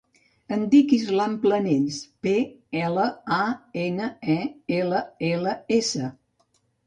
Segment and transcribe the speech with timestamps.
[0.55, 2.33] Em dic Islam Planells: pe,
[2.79, 3.05] ela,
[3.37, 3.41] a,
[3.83, 4.41] ena, e,
[4.81, 6.11] ela, ela, essa.